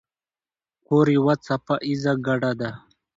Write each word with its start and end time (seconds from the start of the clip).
کور 0.85 1.05
یوه 1.17 1.35
څپه 1.45 1.75
ایزه 1.87 2.13
ګړه 2.27 2.51
ده. 2.59 2.71